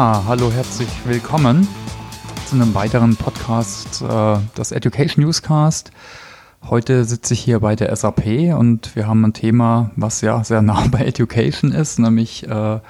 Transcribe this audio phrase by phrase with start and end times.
[0.00, 1.68] Ja, hallo, herzlich willkommen
[2.46, 5.90] zu einem weiteren Podcast äh, des Education Newscast.
[6.70, 10.62] Heute sitze ich hier bei der SAP und wir haben ein Thema, was ja sehr
[10.62, 12.82] nah bei Education ist, nämlich äh, ja,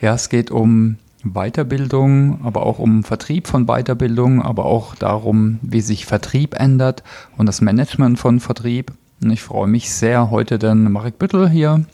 [0.00, 6.04] es geht um Weiterbildung, aber auch um Vertrieb von Weiterbildung, aber auch darum, wie sich
[6.04, 7.04] Vertrieb ändert
[7.36, 8.92] und das Management von Vertrieb.
[9.22, 11.84] Und ich freue mich sehr, heute den Marek Büttel hier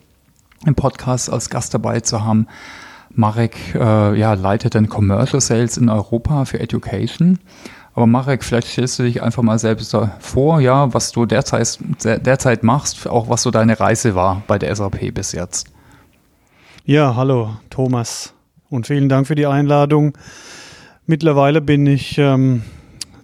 [0.65, 2.47] im Podcast als Gast dabei zu haben.
[3.17, 7.39] Marek äh, ja, leitet den Commercial Sales in Europa für Education.
[7.95, 12.63] Aber Marek, vielleicht stellst du dich einfach mal selbst vor, ja, was du derzeit, derzeit
[12.63, 15.69] machst, auch was so deine Reise war bei der SAP bis jetzt.
[16.85, 18.35] Ja, hallo Thomas
[18.69, 20.13] und vielen Dank für die Einladung.
[21.07, 22.65] Mittlerweile bin ich ähm,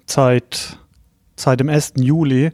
[0.06, 0.78] seit,
[1.36, 1.94] seit dem 1.
[1.96, 2.52] Juli,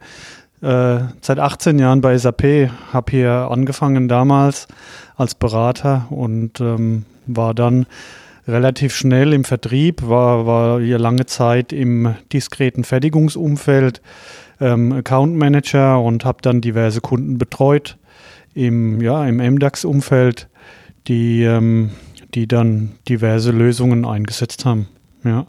[0.61, 4.67] äh, seit 18 Jahren bei SAP, habe hier angefangen damals
[5.17, 7.87] als Berater und ähm, war dann
[8.47, 14.01] relativ schnell im Vertrieb, war, war hier lange Zeit im diskreten Fertigungsumfeld
[14.61, 17.99] ähm, Account Manager und habe dann diverse Kunden betreut
[18.55, 20.49] im, ja, im MDAX-Umfeld,
[21.07, 21.91] die ähm,
[22.35, 24.89] die dann diverse Lösungen eingesetzt haben.
[25.25, 25.47] Ja.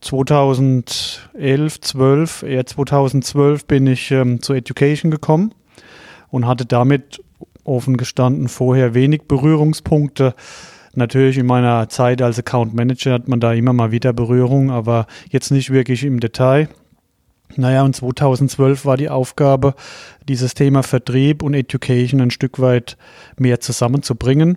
[0.00, 5.54] 2011, 12, eher 2012 bin ich ähm, zur Education gekommen
[6.28, 7.22] und hatte damit
[7.64, 10.34] offen gestanden vorher wenig Berührungspunkte.
[10.96, 15.06] Natürlich in meiner Zeit als Account Manager hat man da immer mal wieder Berührung, aber
[15.30, 16.68] jetzt nicht wirklich im Detail.
[17.54, 19.74] Naja, und 2012 war die Aufgabe,
[20.26, 22.96] dieses Thema Vertrieb und Education ein Stück weit
[23.38, 24.56] mehr zusammenzubringen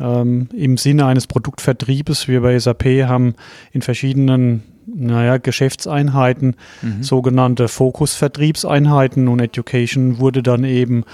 [0.00, 2.28] ähm, im Sinne eines Produktvertriebes.
[2.28, 3.34] Wir bei SAP haben
[3.72, 7.02] in verschiedenen naja, Geschäftseinheiten mhm.
[7.02, 11.04] sogenannte Fokus-Vertriebseinheiten und Education wurde dann eben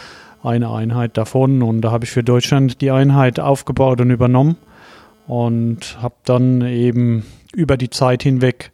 [0.42, 4.56] eine Einheit davon und da habe ich für Deutschland die Einheit aufgebaut und übernommen
[5.26, 7.24] und habe dann eben
[7.54, 8.72] über die Zeit hinweg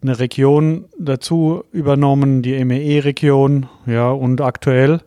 [0.00, 5.00] eine Region dazu übernommen, die MEE-Region, ja, und aktuell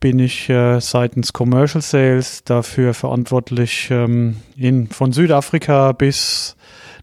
[0.00, 6.56] bin ich äh, seitens Commercial Sales dafür verantwortlich, ähm, in, von Südafrika bis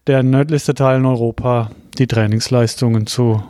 [0.07, 3.43] der nördlichste Teil in Europa die Trainingsleistungen zu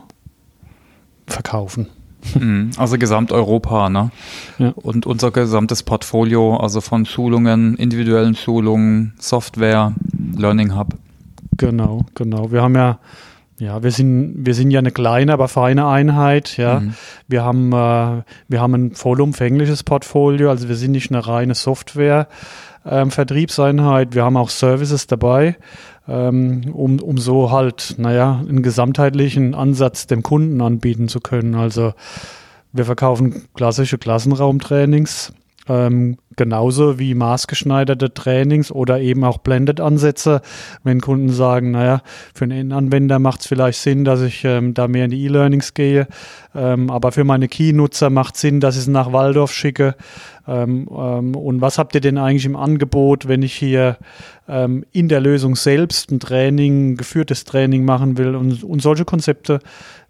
[1.28, 1.88] verkaufen.
[2.34, 2.70] Mhm.
[2.76, 4.10] Also Gesamteuropa, ne?
[4.58, 4.72] Ja.
[4.76, 9.92] Und unser gesamtes Portfolio, also von Schulungen, individuellen Schulungen, Software,
[10.36, 10.94] Learning Hub.
[11.56, 12.50] Genau, genau.
[12.52, 12.98] Wir haben ja
[13.58, 16.58] ja, wir sind, wir sind ja eine kleine, aber feine Einheit.
[16.58, 16.94] Ja, mhm.
[17.26, 20.50] wir haben, äh, wir haben ein vollumfängliches Portfolio.
[20.50, 22.28] Also wir sind nicht eine reine Software.
[22.84, 25.56] Ähm, Vertriebseinheit, wir haben auch Services dabei,
[26.08, 31.54] ähm, um, um so halt, naja, einen gesamtheitlichen Ansatz dem Kunden anbieten zu können.
[31.54, 31.94] Also
[32.72, 35.32] wir verkaufen klassische Klassenraumtrainings,
[35.68, 40.42] ähm, genauso wie maßgeschneiderte Trainings oder eben auch Blended-Ansätze,
[40.84, 42.02] wenn Kunden sagen, naja,
[42.34, 45.74] für einen Anwender macht es vielleicht Sinn, dass ich ähm, da mehr in die E-Learnings
[45.74, 46.06] gehe,
[46.54, 49.94] ähm, aber für meine Key-Nutzer macht es Sinn, dass ich es nach Waldorf schicke.
[50.46, 53.96] Ähm, ähm, und was habt ihr denn eigentlich im Angebot, wenn ich hier
[54.48, 58.36] ähm, in der Lösung selbst ein Training, geführtes Training machen will?
[58.36, 59.58] Und, und solche Konzepte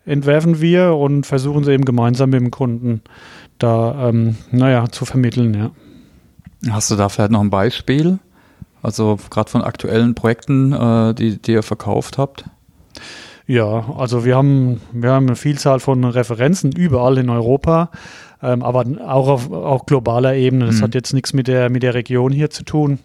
[0.04, 3.02] entwerfen wir und versuchen sie eben gemeinsam mit dem Kunden
[3.58, 5.70] da, ähm, naja, zu vermitteln, ja.
[6.70, 8.18] Hast du da vielleicht noch ein Beispiel?
[8.82, 12.44] Also gerade von aktuellen Projekten, äh, die, die ihr verkauft habt?
[13.46, 17.90] Ja, also wir haben, wir haben eine Vielzahl von Referenzen überall in Europa,
[18.42, 20.66] ähm, aber auch auf auch globaler Ebene.
[20.66, 20.82] Das mhm.
[20.82, 22.98] hat jetzt nichts mit der, mit der Region hier zu tun.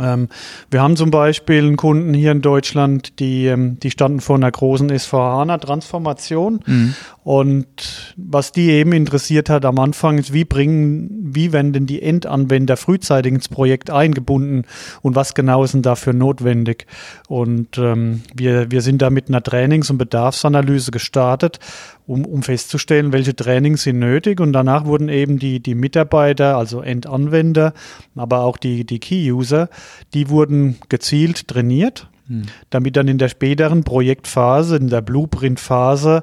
[0.00, 0.28] Ähm,
[0.70, 4.50] wir haben zum Beispiel einen Kunden hier in Deutschland, die, ähm, die standen vor einer
[4.50, 6.60] großen SVH-Transformation.
[6.66, 6.94] Mhm.
[7.26, 12.00] Und was die eben interessiert hat am Anfang ist, wie bringen, wie werden denn die
[12.00, 14.62] Endanwender frühzeitig ins Projekt eingebunden
[15.02, 16.86] und was genau ist denn dafür notwendig?
[17.26, 21.58] Und ähm, wir, wir sind da mit einer Trainings- und Bedarfsanalyse gestartet
[22.06, 24.38] um, um festzustellen, welche Trainings sind nötig.
[24.38, 27.72] Und danach wurden eben die, die Mitarbeiter, also Endanwender,
[28.14, 29.68] aber auch die, die Key-User,
[30.14, 32.42] die wurden gezielt trainiert, hm.
[32.70, 36.22] damit dann in der späteren Projektphase, in der Blueprint-Phase,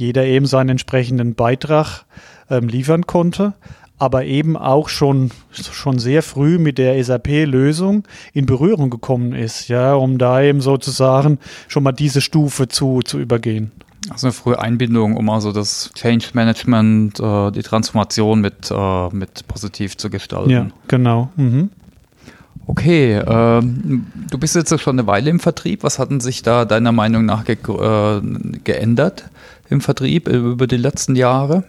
[0.00, 2.04] jeder eben seinen entsprechenden Beitrag
[2.48, 3.54] ähm, liefern konnte
[4.00, 9.92] aber eben auch schon, schon sehr früh mit der SAP-Lösung in Berührung gekommen ist, ja,
[9.92, 11.38] um da eben sozusagen
[11.68, 13.72] schon mal diese Stufe zu, zu übergehen.
[14.08, 19.46] Also eine frühe Einbindung, um also das Change Management, äh, die Transformation mit, äh, mit
[19.46, 20.50] positiv zu gestalten.
[20.50, 21.28] Ja, genau.
[21.36, 21.68] Mhm.
[22.66, 25.82] Okay, äh, du bist jetzt schon eine Weile im Vertrieb.
[25.82, 28.20] Was hat denn sich da deiner Meinung nach ge äh,
[28.64, 29.28] geändert
[29.70, 31.64] im Vertrieb über die letzten Jahre?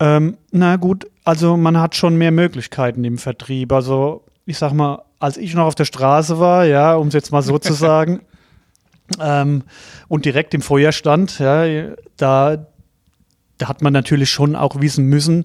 [0.00, 3.72] Ähm, na gut, also man hat schon mehr Möglichkeiten im Vertrieb.
[3.72, 7.30] Also ich sag mal, als ich noch auf der Straße war, ja, um es jetzt
[7.30, 8.20] mal so zu sagen,
[9.20, 9.62] ähm,
[10.08, 12.66] und direkt im Feuer stand, ja, da,
[13.58, 15.44] da hat man natürlich schon auch wissen müssen,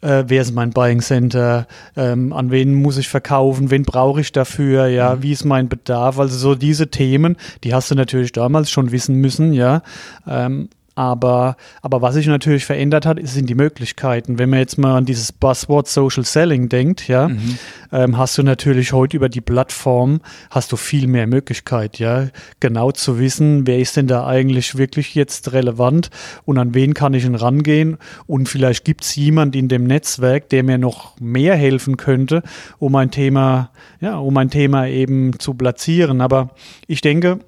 [0.00, 1.66] äh, wer ist mein Buying Center,
[1.96, 5.22] ähm, an wen muss ich verkaufen, wen brauche ich dafür, ja, mhm.
[5.22, 9.16] wie ist mein Bedarf, also so diese Themen, die hast du natürlich damals schon wissen
[9.16, 9.82] müssen, ja,
[10.26, 10.68] ähm,
[11.00, 14.38] aber, aber was sich natürlich verändert hat, sind die Möglichkeiten.
[14.38, 17.58] Wenn man jetzt mal an dieses Buzzword Social Selling denkt, ja, mhm.
[17.90, 20.20] ähm, hast du natürlich heute über die Plattform
[20.50, 22.28] hast du viel mehr Möglichkeit, ja,
[22.60, 26.10] genau zu wissen, wer ist denn da eigentlich wirklich jetzt relevant
[26.44, 30.50] und an wen kann ich denn rangehen und vielleicht gibt es jemand in dem Netzwerk,
[30.50, 32.42] der mir noch mehr helfen könnte,
[32.78, 33.70] um ein Thema,
[34.02, 36.20] ja, um ein Thema eben zu platzieren.
[36.20, 36.50] Aber
[36.86, 37.38] ich denke,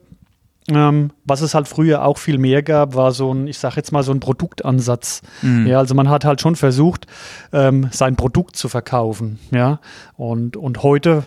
[0.71, 3.93] ähm, was es halt früher auch viel mehr gab, war so ein, ich sag jetzt
[3.93, 5.23] mal so ein Produktansatz.
[5.43, 5.67] Mhm.
[5.67, 7.07] Ja, also man hat halt schon versucht,
[7.53, 9.39] ähm, sein Produkt zu verkaufen.
[9.51, 9.81] Ja,
[10.17, 11.25] und, und heute,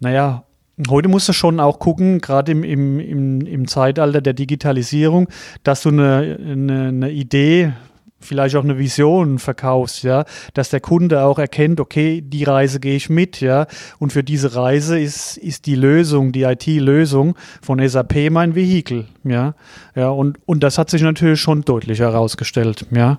[0.00, 0.44] naja,
[0.88, 5.28] Heute musst du schon auch gucken, gerade im, im, im, im Zeitalter der Digitalisierung,
[5.64, 7.74] dass du eine, eine, eine Idee
[8.22, 10.24] vielleicht auch eine Vision verkaufst, ja,
[10.54, 13.66] dass der Kunde auch erkennt, okay, die Reise gehe ich mit, ja,
[13.98, 19.54] und für diese Reise ist, ist die Lösung, die IT-Lösung von SAP mein Vehikel, ja,
[19.94, 23.18] ja, und, und das hat sich natürlich schon deutlich herausgestellt, ja,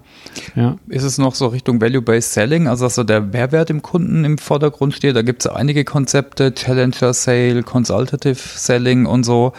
[0.55, 0.77] ja.
[0.87, 4.37] Ist es noch so Richtung Value-Based Selling, also dass so der Mehrwert im Kunden im
[4.37, 9.53] Vordergrund steht, da gibt es einige Konzepte, Challenger Sale, Consultative Selling und so,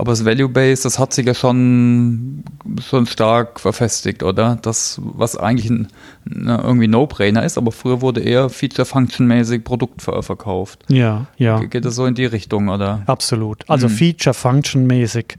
[0.00, 2.42] aber das Value-Based, das hat sich ja schon,
[2.88, 4.58] schon stark verfestigt, oder?
[4.62, 5.88] Das, was eigentlich ein,
[6.24, 10.84] ne, irgendwie No-Brainer ist, aber früher wurde eher Feature-Function-mäßig Produkt verkauft.
[10.88, 11.60] Ja, ja.
[11.60, 13.02] Geht das so in die Richtung, oder?
[13.06, 13.68] Absolut.
[13.68, 13.92] Also mhm.
[13.92, 15.36] Feature-Function-mäßig.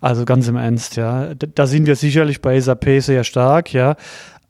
[0.00, 1.34] Also ganz im Ernst, ja.
[1.34, 3.96] Da sind wir sicherlich bei SAP sehr stark, ja.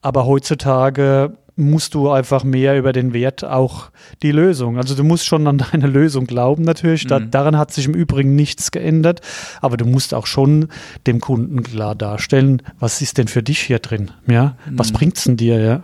[0.01, 3.91] Aber heutzutage musst du einfach mehr über den Wert auch
[4.23, 4.79] die Lösung.
[4.79, 7.07] Also du musst schon an deine Lösung glauben natürlich.
[7.07, 7.31] Da, mhm.
[7.31, 9.21] Daran hat sich im Übrigen nichts geändert.
[9.61, 10.69] Aber du musst auch schon
[11.07, 14.11] dem Kunden klar darstellen, was ist denn für dich hier drin?
[14.27, 14.79] Ja, mhm.
[14.79, 15.61] was bringt's denn dir?
[15.61, 15.83] Ja.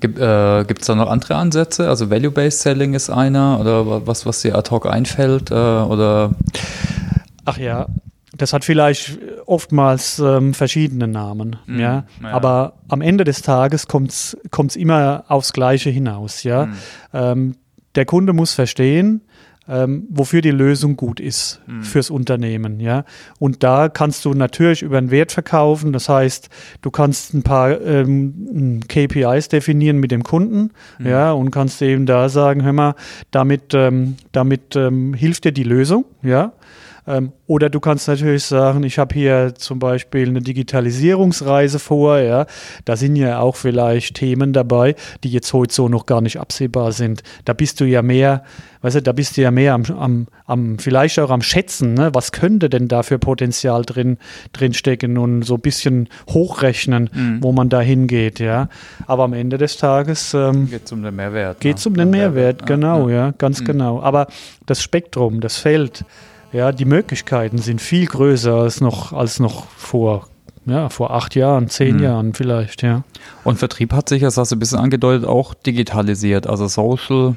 [0.00, 1.88] Gibt äh, es da noch andere Ansätze?
[1.88, 5.52] Also Value-Based Selling ist einer oder was, was dir ad hoc einfällt?
[5.52, 6.32] Äh, oder
[7.44, 7.86] Ach ja,
[8.36, 12.04] das hat vielleicht oftmals ähm, verschiedene Namen, mhm, ja?
[12.22, 12.28] ja?
[12.30, 16.66] Aber am Ende des Tages kommt es immer aufs Gleiche hinaus, ja.
[16.66, 16.74] Mhm.
[17.12, 17.54] Ähm,
[17.94, 19.22] der Kunde muss verstehen,
[19.68, 21.82] ähm, wofür die Lösung gut ist mhm.
[21.82, 23.04] fürs Unternehmen, ja.
[23.38, 25.92] Und da kannst du natürlich über einen Wert verkaufen.
[25.92, 26.48] Das heißt,
[26.80, 31.06] du kannst ein paar ähm, KPIs definieren mit dem Kunden, mhm.
[31.06, 32.94] ja, und kannst eben da sagen, hör mal,
[33.30, 36.52] damit, ähm, damit ähm, hilft dir die Lösung, ja.
[37.06, 42.46] Ähm, oder du kannst natürlich sagen, ich habe hier zum Beispiel eine Digitalisierungsreise vor, ja.
[42.84, 44.94] Da sind ja auch vielleicht Themen dabei,
[45.24, 47.22] die jetzt heute so noch gar nicht absehbar sind.
[47.44, 48.44] Da bist du ja mehr,
[48.82, 52.10] weißt du, da bist du ja mehr am, am, am vielleicht auch am Schätzen, ne?
[52.12, 54.18] Was könnte denn da für Potenzial drin,
[54.52, 57.42] drin stecken und so ein bisschen hochrechnen, mhm.
[57.42, 58.68] wo man da hingeht, ja.
[59.08, 61.58] Aber am Ende des Tages ähm, geht es um den Mehrwert.
[61.60, 61.90] Geht es ne?
[61.90, 62.66] um den Mehrwert, Mehrwert.
[62.66, 63.64] genau, ja, ja ganz mhm.
[63.64, 64.00] genau.
[64.00, 64.28] Aber
[64.66, 66.04] das Spektrum, das Feld,
[66.52, 70.28] ja, die Möglichkeiten sind viel größer als noch, als noch vor,
[70.66, 72.02] ja, vor acht Jahren, zehn mhm.
[72.02, 73.04] Jahren vielleicht, ja.
[73.44, 76.46] Und Vertrieb hat sich, das hast du ein bisschen angedeutet, auch digitalisiert.
[76.46, 77.34] Also Social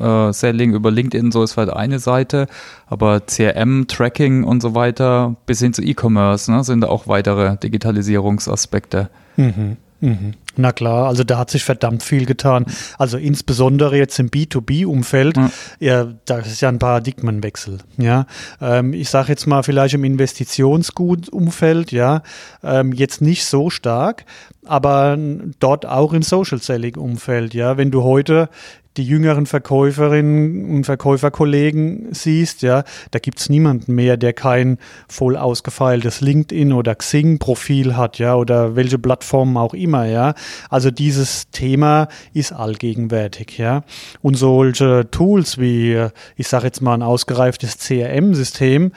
[0.00, 2.46] äh, Selling über LinkedIn, so ist halt eine Seite,
[2.86, 7.56] aber CRM, Tracking und so weiter, bis hin zu E-Commerce, ne, sind da auch weitere
[7.56, 9.08] Digitalisierungsaspekte.
[9.36, 9.76] Mhm.
[10.00, 10.34] Mhm.
[10.56, 12.66] Na klar, also da hat sich verdammt viel getan.
[12.98, 15.50] Also insbesondere jetzt im B2B-Umfeld, ja.
[15.80, 17.78] ja, das ist ja ein Paradigmenwechsel.
[17.96, 18.26] Ja,
[18.60, 22.22] ähm, ich sage jetzt mal vielleicht im Investitionsgut-Umfeld, ja,
[22.62, 24.26] ähm, jetzt nicht so stark,
[24.66, 25.18] aber
[25.58, 27.54] dort auch im Social Selling-Umfeld.
[27.54, 28.50] Ja, wenn du heute
[28.96, 34.78] die jüngeren Verkäuferinnen und Verkäuferkollegen siehst, ja, da gibt's niemanden mehr, der kein
[35.08, 40.34] voll ausgefeiltes LinkedIn oder Xing-Profil hat, ja, oder welche Plattformen auch immer, ja.
[40.68, 43.84] Also dieses Thema ist allgegenwärtig, ja.
[44.20, 46.06] Und solche Tools wie,
[46.36, 48.92] ich sage jetzt mal ein ausgereiftes CRM-System,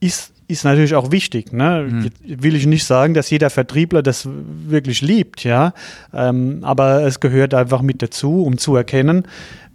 [0.00, 1.52] ist ist natürlich auch wichtig.
[1.52, 1.88] Ne?
[1.88, 2.42] Mhm.
[2.42, 5.72] Will ich nicht sagen, dass jeder Vertriebler das wirklich liebt, ja.
[6.12, 9.26] Ähm, aber es gehört einfach mit dazu, um zu erkennen,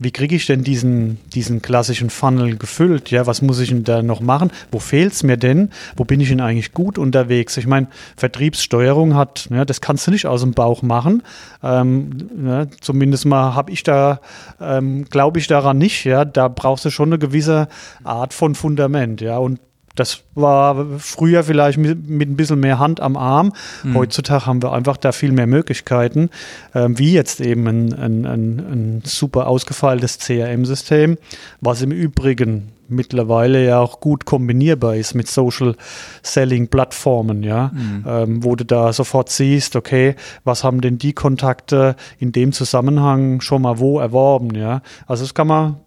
[0.01, 3.11] wie kriege ich denn diesen, diesen klassischen Funnel gefüllt?
[3.11, 4.49] Ja, was muss ich denn da noch machen?
[4.71, 5.71] Wo fehlt es mir denn?
[5.97, 7.57] Wo bin ich denn eigentlich gut unterwegs?
[7.57, 11.23] Ich meine, Vertriebssteuerung hat, ja, das kannst du nicht aus dem Bauch machen.
[11.61, 12.11] Ähm,
[12.45, 14.21] ja, zumindest mal habe ich da,
[14.61, 16.23] ähm, glaube ich daran nicht, ja.
[16.23, 17.67] Da brauchst du schon eine gewisse
[18.05, 19.37] Art von Fundament, ja.
[19.37, 19.59] Und
[19.95, 23.53] Das war früher vielleicht mit, ein bisschen mehr Hand am Arm.
[23.83, 23.95] Mhm.
[23.95, 26.29] Heutzutage haben wir einfach da viel mehr Möglichkeiten,
[26.73, 31.17] ähm, wie jetzt eben ein, ein, ein, ein super ausgefeiltes CRM-System,
[31.61, 35.75] was im Übrigen mittlerweile ja auch gut kombinierbar ist mit Social
[36.23, 38.05] Selling Plattformen, ja, mhm.
[38.07, 43.41] ähm, wo du da sofort siehst, okay, was haben denn die Kontakte in dem Zusammenhang
[43.41, 44.81] schon mal wo erworben, ja.
[45.05, 45.77] Also das kann man,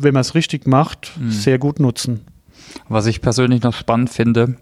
[0.00, 1.30] wenn man es richtig macht, mhm.
[1.30, 2.26] sehr gut nutzen.
[2.88, 4.56] Was ich persönlich noch spannend finde,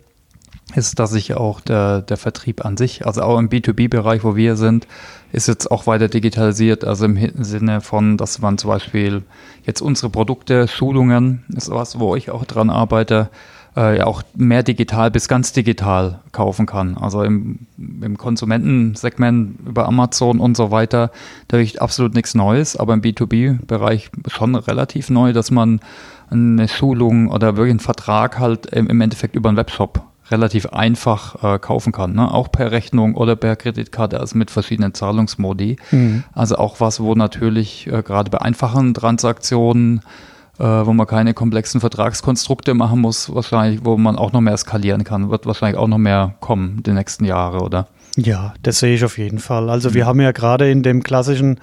[0.75, 4.57] ist, dass sich auch der, der Vertrieb an sich, also auch im B2B-Bereich, wo wir
[4.57, 4.87] sind,
[5.33, 6.85] ist jetzt auch weiter digitalisiert.
[6.85, 9.23] Also im Sinne von, dass man zum Beispiel
[9.65, 13.31] jetzt unsere Produkte, Schulungen, ist was, wo ich auch dran arbeite,
[13.77, 16.97] äh, auch mehr digital bis ganz digital kaufen kann.
[16.97, 21.11] Also im, im Konsumentensegment über Amazon und so weiter,
[21.49, 25.81] da habe ich absolut nichts Neues, aber im B2B-Bereich schon relativ neu, dass man
[26.31, 31.59] eine Schulung oder wirklich einen Vertrag halt im Endeffekt über einen Webshop relativ einfach äh,
[31.59, 32.33] kaufen kann, ne?
[32.33, 35.77] auch per Rechnung oder per Kreditkarte, also mit verschiedenen Zahlungsmodi.
[35.91, 36.25] Mhm.
[36.33, 40.03] Also auch was, wo natürlich äh, gerade bei einfachen Transaktionen,
[40.61, 45.05] äh, wo man keine komplexen Vertragskonstrukte machen muss, wahrscheinlich, wo man auch noch mehr skalieren
[45.05, 47.89] kann, wird wahrscheinlich auch noch mehr kommen die nächsten Jahre, oder?
[48.17, 49.71] Ja, das sehe ich auf jeden Fall.
[49.71, 51.61] Also wir haben ja gerade in dem klassischen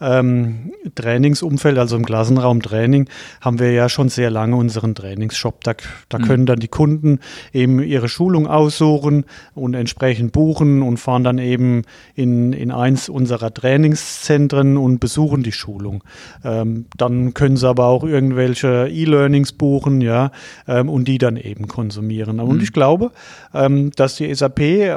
[0.00, 3.08] ähm, Trainingsumfeld, also im Klassenraumtraining,
[3.40, 5.64] haben wir ja schon sehr lange unseren Trainingsshop.
[5.64, 5.74] Da,
[6.08, 6.22] da mhm.
[6.22, 7.20] können dann die Kunden
[7.52, 9.24] eben ihre Schulung aussuchen
[9.54, 11.82] und entsprechend buchen und fahren dann eben
[12.14, 16.04] in, in eins unserer Trainingszentren und besuchen die Schulung.
[16.44, 20.30] Ähm, dann können sie aber auch irgendwelche E-Learnings buchen, ja,
[20.66, 22.40] ähm, und die dann eben konsumieren.
[22.40, 22.62] Und mhm.
[22.62, 23.10] ich glaube,
[23.52, 24.96] ähm, dass die SAP, äh,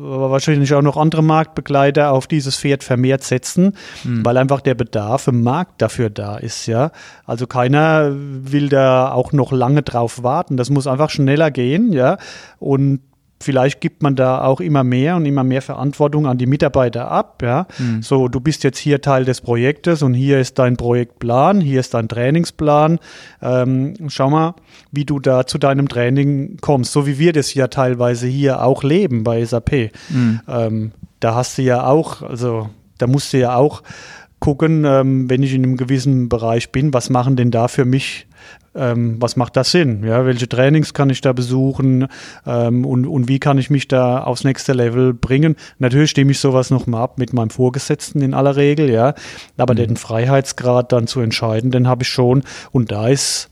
[0.00, 5.26] wahrscheinlich auch noch andere Marktbegleiter auf dieses Pferd vermehrt setzen, mhm weil einfach der Bedarf
[5.26, 6.92] im Markt dafür da ist, ja.
[7.26, 10.56] Also keiner will da auch noch lange drauf warten.
[10.56, 12.16] Das muss einfach schneller gehen, ja.
[12.60, 13.00] Und
[13.42, 17.42] vielleicht gibt man da auch immer mehr und immer mehr Verantwortung an die Mitarbeiter ab.
[17.42, 17.66] Ja?
[17.78, 18.02] Mhm.
[18.02, 21.94] So, du bist jetzt hier Teil des Projektes und hier ist dein Projektplan, hier ist
[21.94, 23.00] dein Trainingsplan.
[23.42, 24.54] Ähm, schau mal,
[24.92, 28.84] wie du da zu deinem Training kommst, so wie wir das ja teilweise hier auch
[28.84, 29.90] leben bei SAP.
[30.10, 30.40] Mhm.
[30.46, 32.70] Ähm, da hast du ja auch, also
[33.00, 33.82] da musst du ja auch
[34.40, 38.26] gucken, ähm, wenn ich in einem gewissen Bereich bin, was machen denn da für mich,
[38.74, 40.02] ähm, was macht das Sinn?
[40.02, 42.08] Ja, welche Trainings kann ich da besuchen
[42.46, 45.56] ähm, und, und wie kann ich mich da aufs nächste Level bringen?
[45.78, 49.14] Natürlich stimme ich sowas nochmal ab mit meinem Vorgesetzten in aller Regel, ja,
[49.58, 49.78] aber mhm.
[49.78, 52.42] den Freiheitsgrad dann zu entscheiden, den habe ich schon
[52.72, 53.50] und da ist,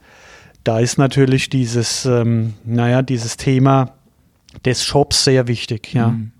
[0.64, 3.92] da ist natürlich dieses, ähm, naja, dieses Thema
[4.64, 6.08] des Shops sehr wichtig, ja.
[6.08, 6.32] Mhm.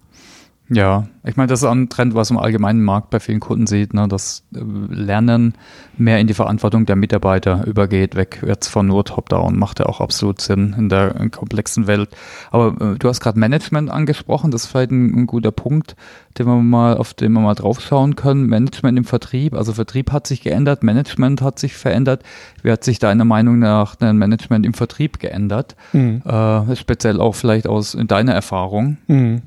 [0.70, 3.94] Ja, ich meine, das ist ein Trend, was im allgemeinen Markt bei vielen Kunden sieht,
[3.94, 4.60] ne, dass äh,
[4.90, 5.54] Lernen
[5.96, 10.02] mehr in die Verantwortung der Mitarbeiter übergeht, weg jetzt von nur Top-Down, macht ja auch
[10.02, 12.10] absolut Sinn in der komplexen Welt.
[12.50, 15.96] Aber äh, du hast gerade Management angesprochen, das ist vielleicht ein, ein, guter Punkt,
[16.36, 18.46] den wir mal, auf den wir mal draufschauen können.
[18.46, 22.22] Management im Vertrieb, also Vertrieb hat sich geändert, Management hat sich verändert.
[22.62, 25.76] Wie hat sich deiner Meinung nach ein Management im Vertrieb geändert?
[25.94, 26.20] Mhm.
[26.26, 28.98] Äh, speziell auch vielleicht aus in deiner Erfahrung.
[29.06, 29.42] Mhm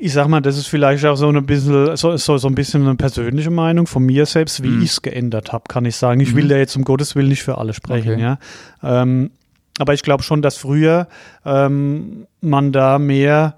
[0.00, 2.82] ich sag mal, das ist vielleicht auch so ein bisschen, so, so, so ein bisschen
[2.82, 4.82] eine persönliche Meinung von mir selbst, wie mhm.
[4.82, 6.20] ich es geändert habe, kann ich sagen.
[6.20, 6.36] Ich mhm.
[6.36, 8.22] will ja jetzt um Gottes Willen nicht für alle sprechen, okay.
[8.22, 8.38] ja.
[8.82, 9.32] Ähm,
[9.80, 11.08] aber ich glaube schon, dass früher
[11.44, 13.56] ähm, man da mehr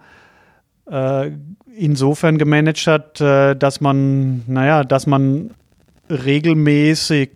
[0.90, 1.30] äh,
[1.76, 5.50] insofern gemanagt hat, äh, dass man, naja, dass man
[6.08, 7.30] regelmäßig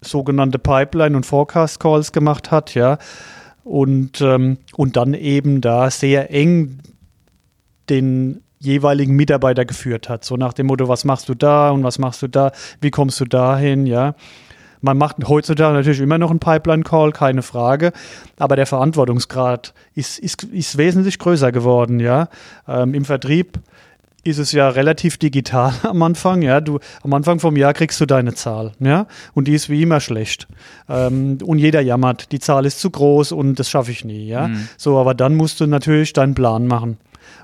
[0.00, 2.98] sogenannte Pipeline- und Forecast-Calls gemacht hat, ja.
[3.62, 6.78] Und, ähm, und dann eben da sehr eng
[7.90, 10.24] den jeweiligen Mitarbeiter geführt hat.
[10.24, 13.20] So nach dem Motto, was machst du da und was machst du da, wie kommst
[13.20, 14.14] du dahin, ja.
[14.80, 17.92] Man macht heutzutage natürlich immer noch einen Pipeline-Call, keine Frage,
[18.38, 22.28] aber der Verantwortungsgrad ist, ist, ist wesentlich größer geworden, ja.
[22.66, 23.58] Ähm, Im Vertrieb
[24.24, 26.60] ist es ja relativ digital am Anfang, ja.
[26.60, 29.06] Du, am Anfang vom Jahr kriegst du deine Zahl, ja.
[29.34, 30.46] Und die ist wie immer schlecht.
[30.88, 34.48] Ähm, und jeder jammert, die Zahl ist zu groß und das schaffe ich nie, ja.
[34.48, 34.68] Mhm.
[34.76, 36.98] So, aber dann musst du natürlich deinen Plan machen.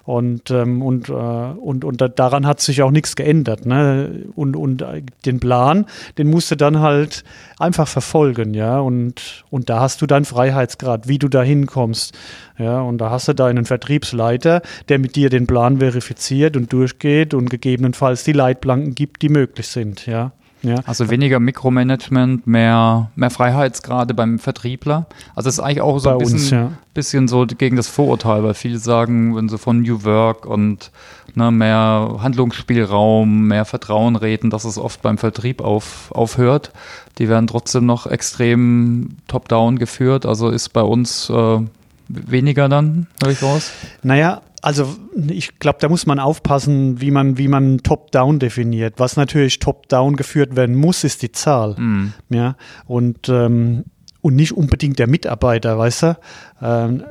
[0.04, 3.64] Und, ähm, und, äh, und, und daran hat sich auch nichts geändert.
[3.66, 4.24] Ne?
[4.34, 4.84] Und, und
[5.24, 5.86] den Plan,
[6.18, 7.24] den musst du dann halt
[7.58, 8.78] einfach verfolgen, ja.
[8.80, 12.16] Und, und da hast du deinen Freiheitsgrad, wie du da hinkommst.
[12.58, 17.34] Ja, und da hast du deinen Vertriebsleiter, der mit dir den Plan verifiziert und durchgeht
[17.34, 20.32] und gegebenenfalls die Leitplanken gibt, die möglich sind, ja.
[20.64, 20.76] Ja.
[20.87, 25.06] Also weniger Mikromanagement, mehr, mehr Freiheitsgrade beim Vertriebler.
[25.35, 26.71] Also das ist eigentlich auch so Bei ein bisschen, uns, ja.
[26.94, 30.90] bisschen so gegen das Vorurteil, weil viele sagen, wenn sie von New Work und
[31.35, 36.73] ne, mehr Handlungsspielraum, mehr Vertrauen reden, dass es oft beim Vertrieb auf, aufhört.
[37.18, 40.26] Die werden trotzdem noch extrem top-down geführt.
[40.26, 41.61] Also ist bei uns äh,
[42.09, 43.71] weniger dann, höre ich raus?
[44.02, 44.97] Naja, also
[45.28, 48.94] ich glaube, da muss man aufpassen, wie man, wie man Top-Down definiert.
[48.97, 51.75] Was natürlich Top-Down geführt werden muss, ist die Zahl.
[51.78, 52.14] Mm.
[52.30, 52.56] Ja,
[52.87, 53.85] und, ähm,
[54.23, 56.18] und nicht unbedingt der Mitarbeiter, weißt du?
[56.62, 57.04] Ähm,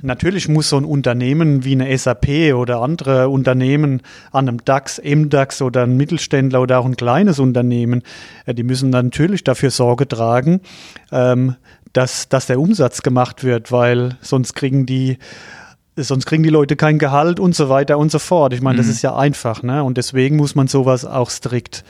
[0.00, 4.00] natürlich muss so ein Unternehmen wie eine SAP oder andere Unternehmen
[4.32, 8.04] an einem DAX, MDAX oder ein Mittelständler oder auch ein kleines Unternehmen,
[8.46, 10.62] äh, die müssen natürlich dafür Sorge tragen,
[11.12, 11.56] ähm,
[11.92, 15.18] dass, dass der Umsatz gemacht wird, weil sonst kriegen die
[15.96, 18.52] sonst kriegen die Leute kein Gehalt und so weiter und so fort.
[18.52, 18.78] Ich meine, mhm.
[18.78, 19.82] das ist ja einfach, ne?
[19.82, 21.84] Und deswegen muss man sowas auch strikt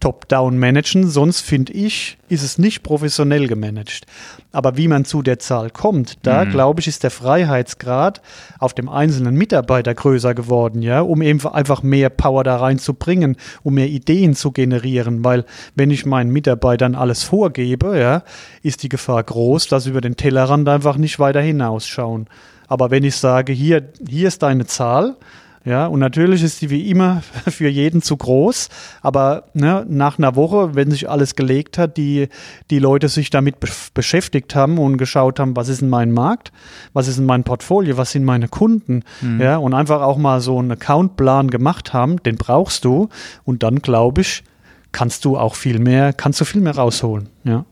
[0.00, 1.08] top-down managen.
[1.08, 4.06] Sonst finde ich, ist es nicht professionell gemanagt.
[4.52, 6.50] Aber wie man zu der Zahl kommt, da mhm.
[6.50, 8.22] glaube ich, ist der Freiheitsgrad
[8.58, 13.74] auf dem einzelnen Mitarbeiter größer geworden, ja, um eben einfach mehr Power da reinzubringen, um
[13.74, 15.24] mehr Ideen zu generieren.
[15.24, 18.22] Weil wenn ich meinen Mitarbeitern alles vorgebe, ja,
[18.62, 22.28] ist die Gefahr groß, dass sie über den Tellerrand einfach nicht weiter hinausschauen.
[22.68, 25.16] Aber wenn ich sage, hier, hier ist deine Zahl,
[25.64, 28.68] ja, und natürlich ist die wie immer für jeden zu groß,
[29.02, 32.28] aber ne, nach einer Woche, wenn sich alles gelegt hat, die,
[32.70, 36.52] die Leute sich damit be beschäftigt haben und geschaut haben, was ist in meinem Markt,
[36.94, 39.40] was ist in meinem Portfolio, was sind meine Kunden, mhm.
[39.40, 43.08] ja, und einfach auch mal so einen Accountplan gemacht haben, den brauchst du
[43.44, 44.44] und dann glaube ich,
[44.92, 47.66] kannst du auch viel mehr, kannst du viel mehr rausholen, ja.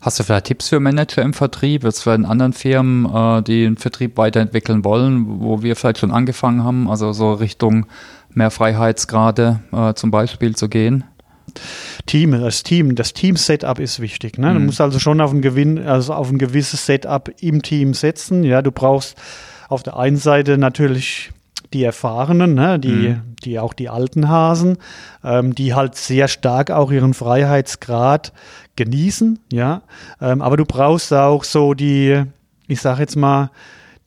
[0.00, 3.64] Hast du vielleicht Tipps für Manager im Vertrieb, jetzt für in anderen Firmen, äh, die
[3.64, 7.86] den Vertrieb weiterentwickeln wollen, wo wir vielleicht schon angefangen haben, also so Richtung
[8.30, 11.04] mehr Freiheitsgrade äh, zum Beispiel zu gehen?
[12.06, 14.38] Team, das Team, das Team-Setup ist wichtig.
[14.38, 14.50] Ne?
[14.50, 14.54] Mhm.
[14.54, 18.44] Du musst also schon auf ein Gewinn, also auf ein gewisses Setup im Team setzen.
[18.44, 19.16] Ja, du brauchst
[19.68, 21.32] auf der einen Seite natürlich
[21.74, 23.22] die Erfahrenen, ne, die, mhm.
[23.44, 24.78] die auch die alten Hasen,
[25.22, 28.32] ähm, die halt sehr stark auch ihren Freiheitsgrad
[28.76, 29.82] genießen, ja.
[30.20, 32.22] Ähm, aber du brauchst auch so die,
[32.66, 33.50] ich sag jetzt mal,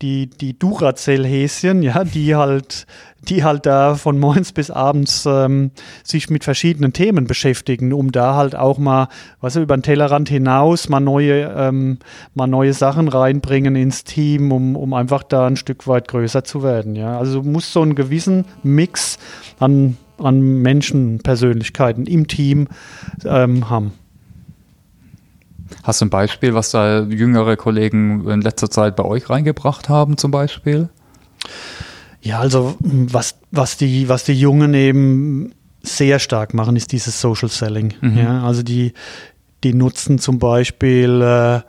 [0.02, 2.86] die, die Duracell-Häschen, ja, die halt,
[3.28, 5.72] die halt da von morgens bis abends ähm,
[6.04, 9.10] sich mit verschiedenen Themen beschäftigen, um da halt auch mal,
[9.42, 11.98] was über den Tellerrand hinaus mal neue, ähm,
[12.36, 16.64] mal neue Sachen reinbringen ins Team, um, um einfach da ein Stück weit größer zu
[16.64, 17.18] werden, ja.
[17.18, 19.18] Also du musst so einen gewissen Mix
[19.60, 22.68] an, an Menschenpersönlichkeiten im Team
[23.26, 23.94] ähm, haben.
[25.84, 30.18] Hast du ein Beispiel, was da jüngere Kollegen in letzter Zeit bei euch reingebracht haben,
[30.18, 30.90] zum Beispiel?
[32.22, 37.50] Ja, also was, was, die, was die Jungen eben sehr stark machen, ist dieses Social
[37.50, 37.94] Selling.
[38.02, 38.18] Mhm.
[38.18, 38.94] Ja, also die,
[39.64, 41.62] die nutzen zum Beispiel äh,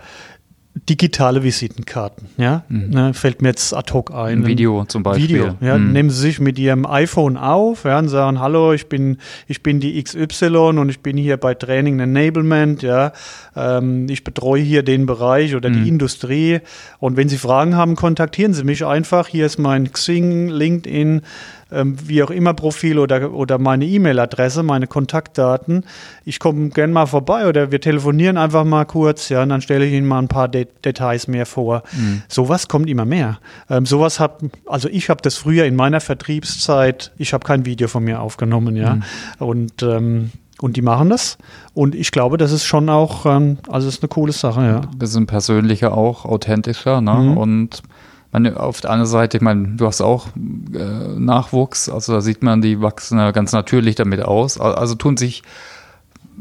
[0.86, 2.28] digitale Visitenkarten.
[2.36, 2.90] Ja, mhm.
[2.90, 4.40] ne, fällt mir jetzt ad hoc ein.
[4.40, 5.28] Ein Video zum Beispiel.
[5.28, 5.92] Video, ja, mhm.
[5.92, 9.80] nehmen Sie sich mit Ihrem iPhone auf ja, und sagen, hallo, ich bin, ich bin
[9.80, 13.12] die XY und ich bin hier bei Training Enablement, ja,
[13.56, 15.82] ähm, ich betreue hier den Bereich oder mhm.
[15.82, 16.60] die Industrie
[16.98, 19.28] und wenn Sie Fragen haben, kontaktieren Sie mich einfach.
[19.28, 21.22] Hier ist mein Xing, LinkedIn,
[21.70, 25.84] ähm, wie auch immer Profil oder, oder meine E-Mail-Adresse, meine Kontaktdaten.
[26.24, 29.84] Ich komme gern mal vorbei oder wir telefonieren einfach mal kurz, ja, und dann stelle
[29.84, 31.82] ich Ihnen mal ein paar De Details mehr vor.
[31.92, 32.22] Mhm.
[32.28, 33.38] Sowas kommt immer mehr.
[33.68, 37.88] Ähm, sowas hat, also ich habe das früher in meiner Vertriebszeit, ich habe kein Video
[37.88, 38.96] von mir aufgenommen, ja.
[38.96, 39.02] Mhm.
[39.38, 41.38] Und ähm, und die machen das.
[41.72, 44.80] Und ich glaube, das ist schon auch, ähm, also ist eine coole Sache, ja.
[44.96, 47.14] Bisschen persönlicher auch, authentischer, ne?
[47.14, 47.36] Mhm.
[47.36, 47.82] Und
[48.32, 50.28] meine, auf der anderen Seite, ich meine, du hast auch
[50.74, 54.60] äh, Nachwuchs, also da sieht man, die wachsen ganz natürlich damit aus.
[54.60, 55.42] Also tun sich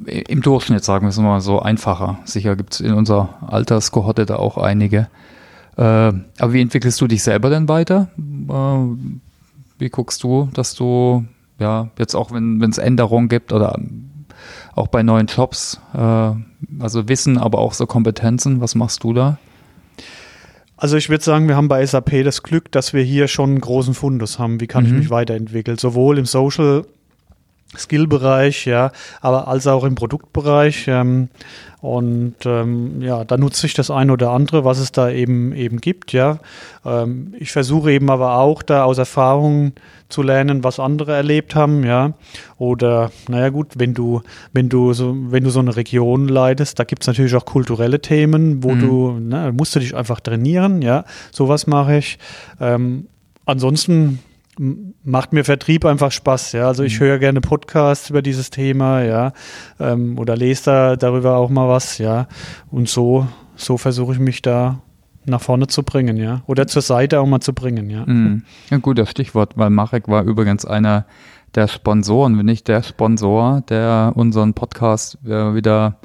[0.06, 2.20] im Durchschnitt, sagen wir es mal so, einfacher.
[2.26, 5.08] Sicher gibt es in unserer Alterskohorte da auch einige.
[5.78, 8.10] Äh, aber wie entwickelst du dich selber denn weiter?
[8.18, 8.98] Äh,
[9.80, 11.26] wie guckst du, dass du,
[11.60, 13.80] ja, jetzt auch wenn es Änderungen gibt oder
[14.76, 16.32] auch bei neuen Jobs, äh,
[16.80, 19.38] also Wissen, aber auch so Kompetenzen, was machst du da?
[20.78, 23.62] Also ich würde sagen, wir haben bei SAP das Glück, dass wir hier schon einen
[23.62, 24.62] großen Fundus haben.
[24.62, 24.90] Wie kann mhm.
[24.90, 25.78] ich mich weiterentwickeln?
[25.78, 26.86] Sowohl im Social
[27.76, 30.88] Skill-Bereich, ja, aber als auch im Produktbereich.
[30.88, 31.30] Ähm,
[31.80, 35.80] und ähm, ja, da nutze ich das eine oder andere, was es da eben eben
[35.80, 36.40] gibt, ja.
[36.86, 39.74] Ähm, ich versuche eben aber auch da aus Erfahrungen
[40.10, 42.14] zu lernen, was andere erlebt haben, ja.
[42.58, 44.22] Oder, naja gut, wenn du,
[44.54, 48.02] wenn du so, wenn du so eine Region leidest, da gibt es natürlich auch kulturelle
[48.02, 48.80] Themen, wo mhm.
[48.80, 51.04] du, ne, musst du dich einfach trainieren, ja.
[51.32, 52.18] Sowas mache ich.
[52.60, 53.08] Ähm,
[53.46, 54.20] ansonsten
[54.60, 56.68] macht mir Vertrieb einfach Spaß, ja.
[56.68, 57.06] Also ich mhm.
[57.06, 59.34] höre gerne Podcasts über dieses Thema, ja,
[59.80, 62.28] ähm, oder lese da darüber auch mal was, ja.
[62.70, 64.82] Und so, so versuche ich mich da
[65.26, 66.42] nach vorne zu bringen, ja.
[66.48, 68.06] Oder zur Seite auch mal zu bringen, ja.
[68.06, 68.44] Mhm.
[68.70, 71.06] Ein guter Stichwort, weil Marek war übrigens einer
[71.56, 75.98] der Sponsoren, wenn nicht der Sponsor, der unseren Podcast äh, wieder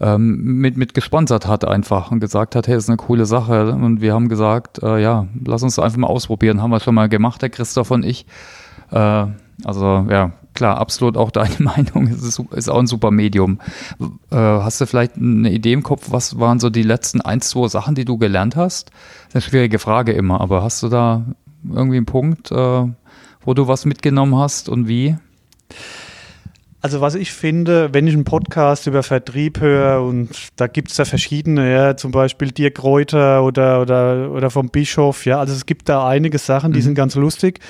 [0.00, 3.72] ähm, mit, mit gesponsert hat einfach und gesagt hat, hey, ist eine coole Sache.
[3.72, 6.62] Und wir haben gesagt, äh, ja, lass uns einfach mal ausprobieren.
[6.62, 8.26] Haben wir schon mal gemacht, der Christoph und ich.
[8.90, 9.26] Äh,
[9.64, 12.06] also ja, klar, absolut auch deine Meinung.
[12.06, 13.60] Es ist, ist auch ein super Medium.
[14.30, 17.68] Äh, hast du vielleicht eine Idee im Kopf, was waren so die letzten ein, zwei
[17.68, 18.90] Sachen, die du gelernt hast?
[18.90, 21.24] Das ist eine schwierige Frage immer, aber hast du da
[21.68, 22.84] irgendwie einen Punkt, äh,
[23.42, 25.18] wo du was mitgenommen hast und wie?
[26.82, 30.96] Also was ich finde, wenn ich einen Podcast über Vertrieb höre und da gibt es
[30.96, 35.66] da verschiedene, ja, zum Beispiel Dirk Reuter oder, oder, oder vom Bischof, ja, also es
[35.66, 36.84] gibt da einige Sachen, die mhm.
[36.84, 37.60] sind ganz lustig,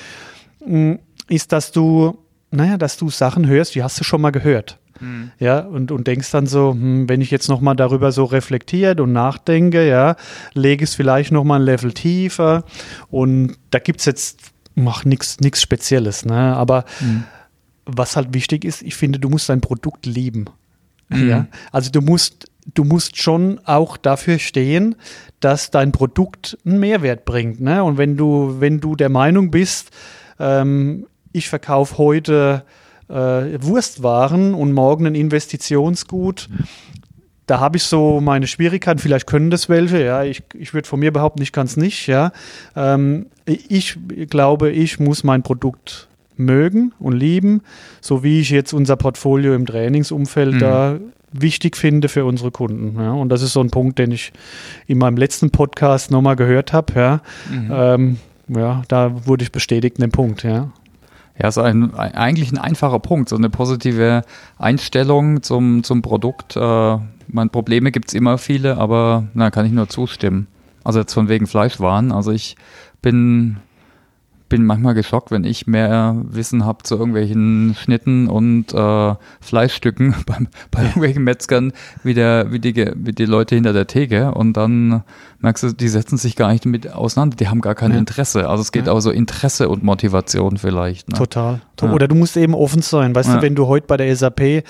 [0.65, 0.93] mm,
[1.27, 2.19] ist, dass du,
[2.51, 4.77] naja, dass du Sachen hörst, die hast du schon mal gehört.
[5.01, 5.31] Mhm.
[5.39, 9.11] Ja, und, und denkst dann so, hm, wenn ich jetzt nochmal darüber so reflektiert und
[9.11, 10.15] nachdenke, ja,
[10.53, 12.63] lege es vielleicht nochmal ein Level tiefer
[13.09, 14.39] und da gibt es jetzt,
[14.75, 17.25] mach nichts Spezielles, ne, aber mhm
[17.85, 20.45] was halt wichtig ist, ich finde, du musst dein Produkt lieben.
[21.09, 21.29] Mhm.
[21.29, 21.47] Ja?
[21.71, 24.95] Also du musst, du musst schon auch dafür stehen,
[25.39, 27.61] dass dein Produkt einen Mehrwert bringt.
[27.61, 27.83] Ne?
[27.83, 29.91] Und wenn du, wenn du der Meinung bist,
[30.39, 32.63] ähm, ich verkaufe heute
[33.09, 36.49] äh, Wurstwaren und morgen ein Investitionsgut,
[37.47, 38.99] da habe ich so meine Schwierigkeiten.
[38.99, 40.23] Vielleicht können das welche, ja.
[40.23, 42.31] Ich, ich würde von mir behaupten, ich kann es nicht, ja.
[42.75, 43.97] Ähm, ich
[44.29, 47.61] glaube, ich muss mein Produkt mögen und lieben,
[47.99, 50.59] so wie ich jetzt unser Portfolio im Trainingsumfeld mhm.
[50.59, 50.99] da
[51.31, 52.99] wichtig finde für unsere Kunden.
[52.99, 53.13] Ja.
[53.13, 54.33] Und das ist so ein Punkt, den ich
[54.87, 56.93] in meinem letzten Podcast nochmal gehört habe.
[56.95, 57.21] Ja.
[57.49, 57.71] Mhm.
[57.71, 58.17] Ähm,
[58.47, 60.71] ja, da wurde ich bestätigt in dem Punkt, ja.
[61.39, 64.23] Ja, ist ein, eigentlich ein einfacher Punkt, so eine positive
[64.57, 66.55] Einstellung zum, zum Produkt.
[66.57, 70.47] Äh, meine, Probleme gibt es immer viele, aber na, kann ich nur zustimmen.
[70.83, 72.11] Also jetzt von wegen Fleischwaren.
[72.11, 72.57] Also ich
[73.01, 73.57] bin
[74.51, 80.35] bin manchmal geschockt, wenn ich mehr Wissen habe zu irgendwelchen Schnitten und äh, Fleischstücken bei,
[80.69, 81.71] bei irgendwelchen Metzgern
[82.03, 85.03] wie, der, wie, die, wie die Leute hinter der Theke und dann
[85.39, 87.97] merkst du, die setzen sich gar nicht damit auseinander, die haben gar kein ja.
[87.97, 88.49] Interesse.
[88.49, 88.91] Also es geht ja.
[88.91, 91.07] auch so Interesse und Motivation vielleicht.
[91.09, 91.17] Ne?
[91.17, 91.61] Total.
[91.81, 91.93] Ja.
[91.93, 93.15] Oder du musst eben offen sein.
[93.15, 94.63] Weißt du, wenn du heute bei der SAP, äh,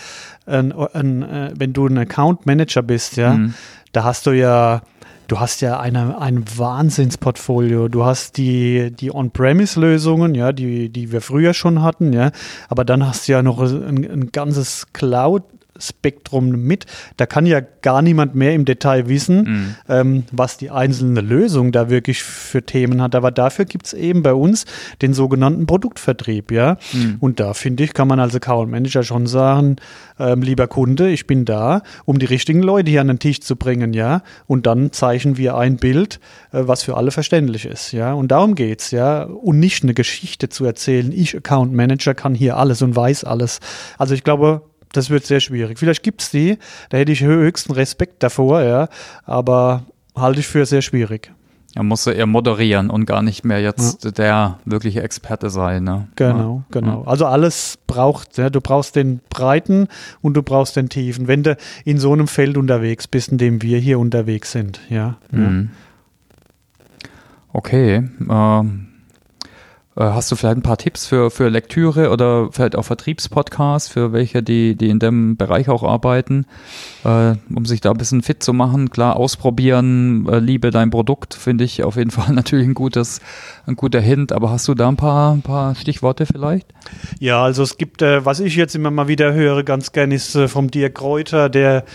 [0.46, 3.56] äh, wenn du ein Account Manager bist, ja, mhm.
[3.94, 4.84] da hast du ja
[5.32, 7.88] du hast ja eine, ein Wahnsinnsportfolio.
[7.88, 12.32] Du hast die, die On-Premise-Lösungen, ja, die, die wir früher schon hatten, ja,
[12.68, 15.44] aber dann hast du ja noch ein, ein ganzes Cloud-
[15.82, 16.86] Spektrum mit.
[17.18, 19.76] Da kann ja gar niemand mehr im Detail wissen, mhm.
[19.90, 23.16] ähm, was die einzelne Lösung da wirklich für Themen hat.
[23.16, 24.66] Aber dafür gibt es eben bei uns
[25.02, 26.78] den sogenannten Produktvertrieb, ja.
[26.94, 27.18] Mhm.
[27.20, 29.78] Und da finde ich, kann man als Account Manager schon sagen,
[30.20, 33.56] ähm, lieber Kunde, ich bin da, um die richtigen Leute hier an den Tisch zu
[33.56, 34.22] bringen, ja.
[34.48, 36.20] Und dann zeichnen wir ein Bild,
[36.52, 38.14] äh, was für alle verständlich ist, ja.
[38.14, 39.24] Und darum geht es, ja.
[39.24, 43.60] Und nicht eine Geschichte zu erzählen, ich Account Manager kann hier alles und weiß alles.
[43.98, 44.62] Also ich glaube,
[44.94, 45.80] das wird sehr schwierig.
[45.80, 46.58] Vielleicht gibt es die,
[46.90, 48.88] da hätte ich höchsten Respekt davor, ja,
[49.26, 49.84] aber
[50.16, 51.32] halte ich für sehr schwierig.
[51.74, 54.12] Er muss eher moderieren und gar nicht mehr jetzt ja.
[54.12, 55.86] der wirkliche Experte sein.
[55.86, 56.10] Ne?
[56.18, 56.80] Genau, ja.
[56.80, 57.04] genau.
[57.04, 59.88] Also alles braucht, ja, du brauchst den Breiten
[60.22, 61.30] und du brauchst den Tiefen.
[61.30, 65.18] Wenn du in so einem Feld unterwegs bist, in dem wir hier unterwegs sind, ja.
[65.32, 65.70] Mhm.
[67.54, 68.04] Okay.
[68.30, 68.91] Ähm äh,
[70.04, 74.42] hast du vielleicht ein paar Tipps für, für Lektüre oder vielleicht auch Vertriebspodcasts für welche,
[74.42, 76.46] die, die in dem Bereich auch arbeiten,
[77.04, 78.90] äh, um sich da ein bisschen fit zu machen?
[78.90, 83.22] Klar, ausprobieren, äh, liebe dein Produkt, finde ich auf jeden Fall natürlich ein gutes,
[83.66, 84.32] ein guter Hint.
[84.32, 86.74] Aber hast du da ein paar, ein paar Stichworte vielleicht?
[87.20, 90.36] Ja, also es gibt, äh, was ich jetzt immer mal wieder höre, ganz gern ist
[90.36, 91.86] äh, vom Dirk Kräuter, der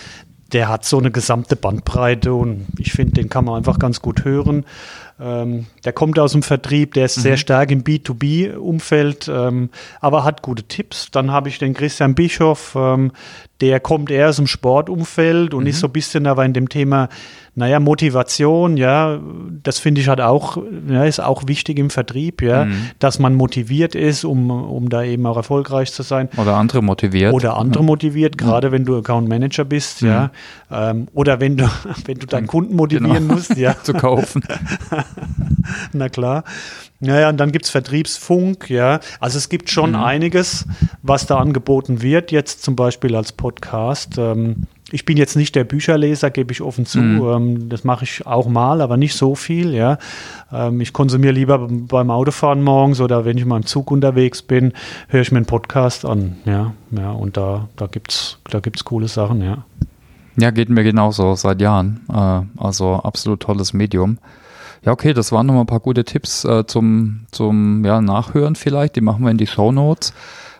[0.52, 4.24] der hat so eine gesamte Bandbreite und ich finde, den kann man einfach ganz gut
[4.24, 4.64] hören.
[5.18, 7.22] Ähm, der kommt aus dem Vertrieb, der ist mhm.
[7.22, 11.10] sehr stark im B2B-Umfeld, ähm, aber hat gute Tipps.
[11.10, 13.12] Dann habe ich den Christian Bischof, ähm,
[13.60, 15.70] der kommt eher aus dem Sportumfeld und mhm.
[15.70, 17.08] ist so ein bisschen aber in dem Thema,
[17.58, 19.18] naja, Motivation, ja,
[19.62, 20.58] das finde ich halt auch,
[20.90, 22.90] ja, ist auch wichtig im Vertrieb, ja, mhm.
[22.98, 26.28] dass man motiviert ist, um, um da eben auch erfolgreich zu sein.
[26.36, 27.32] Oder andere motiviert.
[27.32, 27.86] Oder andere ja.
[27.86, 28.72] motiviert, gerade ja.
[28.72, 30.08] wenn du Account Manager bist, mhm.
[30.08, 30.30] ja.
[30.70, 31.64] Ähm, oder wenn du,
[32.04, 33.34] wenn du deinen Kunden motivieren genau.
[33.34, 33.74] musst, ja.
[33.82, 34.42] zu kaufen.
[35.94, 36.44] Na klar.
[37.00, 39.00] Naja, und dann gibt es Vertriebsfunk, ja.
[39.20, 39.96] Also es gibt schon mhm.
[39.96, 40.66] einiges,
[41.02, 43.45] was da angeboten wird, jetzt zum Beispiel als Podcast.
[44.18, 46.98] Ähm, ich bin jetzt nicht der Bücherleser, gebe ich offen zu.
[46.98, 47.28] Mhm.
[47.28, 49.74] Ähm, das mache ich auch mal, aber nicht so viel.
[49.74, 49.98] Ja.
[50.52, 54.72] Ähm, ich konsumiere lieber beim Autofahren morgens oder wenn ich mal im Zug unterwegs bin,
[55.08, 56.36] höre ich mir einen Podcast an.
[56.44, 59.64] Ja, ja und da, da gibt es da gibt's coole Sachen, ja.
[60.38, 62.00] Ja, geht mir genauso seit Jahren.
[62.12, 64.18] Äh, also absolut tolles Medium.
[64.84, 68.94] Ja, okay, das waren nochmal ein paar gute Tipps äh, zum, zum ja, Nachhören vielleicht.
[68.94, 70.14] Die machen wir in die Show Notes.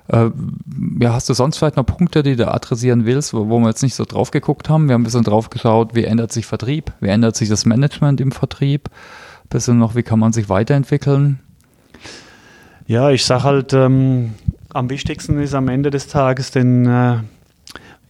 [0.09, 0.31] Äh,
[1.01, 3.83] ja, hast du sonst vielleicht noch Punkte, die du adressieren willst, wo, wo wir jetzt
[3.83, 4.89] nicht so drauf geguckt haben?
[4.89, 8.21] Wir haben ein bisschen drauf geschaut, wie ändert sich Vertrieb, wie ändert sich das Management
[8.21, 11.41] im Vertrieb, ein bisschen noch, wie kann man sich weiterentwickeln.
[12.87, 14.35] Ja, ich sage halt, ähm,
[14.73, 17.19] am wichtigsten ist am Ende des Tages den äh,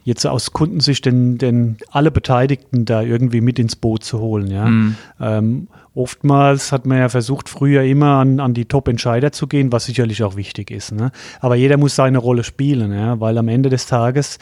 [0.06, 4.46] jetzt aus Kundensicht den, den alle Beteiligten da irgendwie mit ins Boot zu holen.
[4.46, 4.66] Ja.
[4.66, 4.94] Mhm.
[5.20, 9.86] Ähm, oftmals hat man ja versucht, früher immer an, an die Top-Entscheider zu gehen, was
[9.86, 10.92] sicherlich auch wichtig ist.
[10.92, 11.10] Ne?
[11.40, 13.18] Aber jeder muss seine Rolle spielen, ja?
[13.18, 14.38] weil am Ende des Tages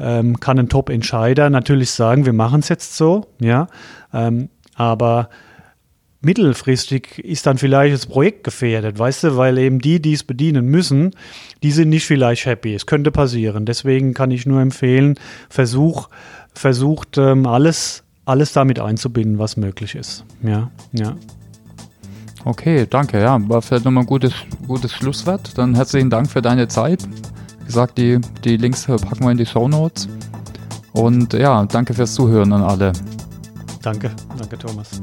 [0.00, 3.66] ähm, kann ein Top-Entscheider natürlich sagen, wir machen es jetzt so, ja,
[4.14, 5.28] ähm, aber
[6.22, 10.66] mittelfristig ist dann vielleicht das Projekt gefährdet, weißt du, weil eben die, die es bedienen
[10.66, 11.14] müssen,
[11.62, 12.74] die sind nicht vielleicht happy.
[12.74, 13.66] Es könnte passieren.
[13.66, 15.18] Deswegen kann ich nur empfehlen,
[15.50, 16.08] versuch,
[16.54, 20.24] versucht ähm, alles, alles damit einzubinden, was möglich ist.
[20.42, 21.16] Ja, ja.
[22.44, 23.20] Okay, danke.
[23.20, 24.32] Ja, war vielleicht nochmal ein gutes,
[24.66, 25.56] gutes Schlusswort.
[25.56, 27.02] Dann herzlichen Dank für deine Zeit.
[27.60, 30.08] Wie gesagt, die, die Links packen wir in die Show Notes.
[30.92, 32.92] Und ja, danke fürs Zuhören an alle.
[33.82, 35.00] Danke, danke Thomas.